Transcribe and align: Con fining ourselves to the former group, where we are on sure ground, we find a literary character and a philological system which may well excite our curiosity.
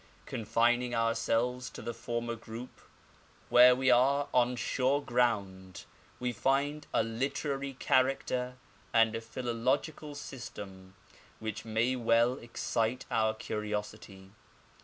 Con 0.25 0.45
fining 0.45 0.95
ourselves 0.95 1.69
to 1.69 1.79
the 1.83 1.93
former 1.93 2.33
group, 2.35 2.81
where 3.49 3.75
we 3.75 3.91
are 3.91 4.29
on 4.33 4.55
sure 4.55 4.99
ground, 4.99 5.85
we 6.19 6.31
find 6.31 6.87
a 6.91 7.03
literary 7.03 7.73
character 7.75 8.57
and 8.93 9.15
a 9.15 9.21
philological 9.21 10.15
system 10.15 10.95
which 11.37 11.65
may 11.65 11.95
well 11.95 12.33
excite 12.39 13.05
our 13.11 13.35
curiosity. 13.35 14.31